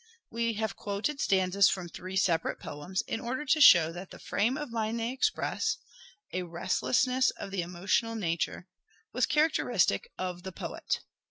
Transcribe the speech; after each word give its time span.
We 0.31 0.53
have 0.53 0.75
quoted 0.75 1.19
stanzas 1.21 1.69
from 1.69 1.87
three 1.87 2.15
separate 2.17 2.59
poems•• 2.59 3.03
shake 3.05 3.13
in 3.13 3.19
order 3.21 3.45
to 3.45 3.61
show 3.61 3.91
that 3.91 4.09
the 4.09 4.17
frame 4.17 4.57
of 4.57 4.71
mind 4.71 4.99
they 4.99 5.11
express— 5.11 5.77
spea£fjs" 6.33 6.39
a 6.39 6.41
restlessness 6.47 7.29
of 7.29 7.51
the 7.51 7.61
emotional 7.61 8.15
nature— 8.15 8.67
was 9.13 9.27
charac 9.27 9.49
distraction, 9.51 9.65
teristic 9.67 10.01
of 10.17 10.41
the 10.41 10.51
poet. 10.51 11.01